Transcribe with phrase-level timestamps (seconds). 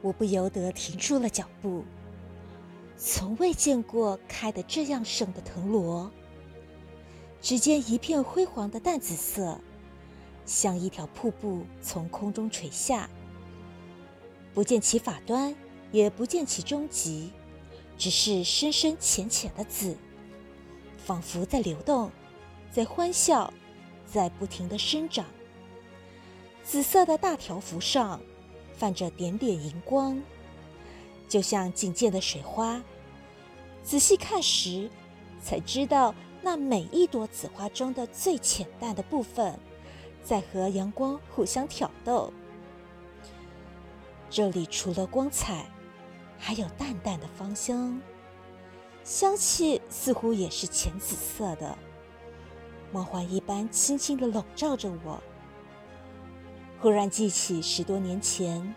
[0.00, 1.84] 我不由得停住了脚步。
[2.96, 6.10] 从未见过开得这样盛的藤萝。
[7.40, 9.60] 只见一片辉煌的淡紫色，
[10.44, 13.08] 像一条瀑布从空中垂下，
[14.52, 15.54] 不见其发端，
[15.92, 17.30] 也不见其终极，
[17.96, 19.96] 只是深深浅浅的紫，
[20.96, 22.10] 仿佛在流动，
[22.72, 23.54] 在欢笑，
[24.04, 25.24] 在不停的生长。
[26.64, 28.20] 紫色的大条幅上，
[28.78, 30.22] 泛着点点银光，
[31.28, 32.82] 就像仅见的水花。
[33.82, 34.88] 仔细看时，
[35.42, 36.14] 才知道。
[36.40, 39.58] 那每一朵紫花中的最浅淡的部分，
[40.22, 42.32] 在和阳光互相挑逗。
[44.30, 45.66] 这里除了光彩，
[46.38, 48.00] 还有淡淡的芳香，
[49.02, 51.76] 香气似乎也是浅紫色的，
[52.92, 55.20] 梦幻一般，轻轻的笼罩着我。
[56.80, 58.74] 忽然记起十多年前，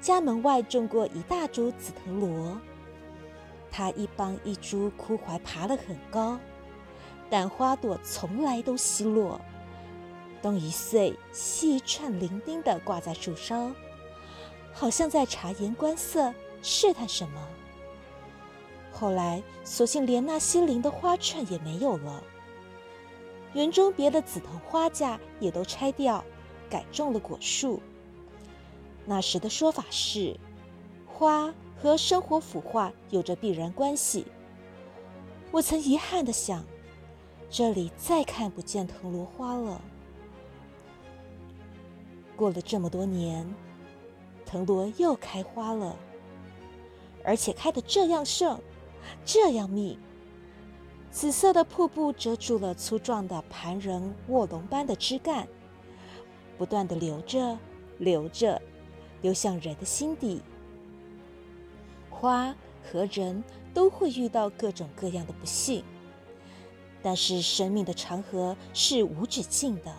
[0.00, 2.58] 家门外种过一大株紫藤萝，
[3.70, 6.38] 它一帮一株枯槐爬了很高。
[7.28, 9.38] 但花朵从来都稀落，
[10.40, 13.70] 东一穗，西一串，伶仃地挂在树梢，
[14.72, 17.46] 好像在察言观色，试探什么。
[18.90, 22.24] 后来，索性连那些灵的花串也没有了。
[23.52, 26.24] 园中别的紫藤花架也都拆掉，
[26.68, 27.80] 改种了果树。
[29.04, 30.38] 那时的说法是，
[31.06, 34.26] 花和生活腐化有着必然关系。
[35.50, 36.64] 我曾遗憾地想。
[37.50, 39.80] 这里再看不见藤萝花了。
[42.36, 43.50] 过了这么多年，
[44.44, 45.96] 藤萝又开花了，
[47.24, 48.60] 而且开得这样盛，
[49.24, 49.98] 这样密。
[51.10, 55.48] 紫色的瀑布遮住了粗壮的盘人卧龙般的枝干，
[56.58, 57.56] 不断的流着，
[57.98, 58.60] 流着，
[59.22, 60.42] 流向人的心底。
[62.10, 63.42] 花和人
[63.72, 65.84] 都会遇到各种各样的不幸。
[67.00, 69.94] 但是生命的长河是无止境的。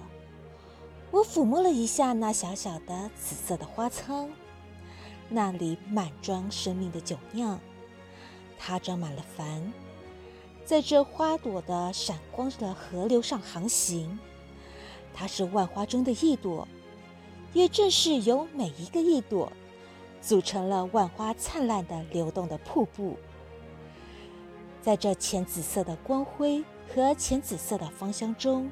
[1.11, 4.29] 我抚摸了一下那小小的紫色的花舱，
[5.29, 7.57] 那里满装生命的酒酿，
[8.57, 9.71] 它装满了帆，
[10.65, 14.19] 在这花朵的闪光的河流上航行。
[15.13, 16.67] 它是万花中的一朵，
[17.53, 19.51] 也正是由每一个一朵，
[20.21, 23.17] 组成了万花灿烂的流动的瀑布。
[24.81, 26.63] 在这浅紫色的光辉。
[26.91, 28.67] 和浅紫色的芳香中，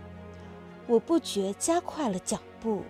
[0.87, 2.81] 我不觉加快了脚步。